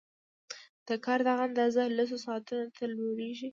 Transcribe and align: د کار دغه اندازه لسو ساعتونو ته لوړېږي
د 0.87 0.89
کار 1.05 1.19
دغه 1.27 1.41
اندازه 1.49 1.81
لسو 1.97 2.17
ساعتونو 2.25 2.65
ته 2.75 2.83
لوړېږي 2.95 3.49